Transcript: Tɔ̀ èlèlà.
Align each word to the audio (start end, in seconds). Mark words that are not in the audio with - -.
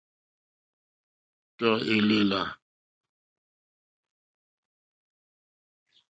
Tɔ̀ 1.57 1.73
èlèlà. 1.95 2.41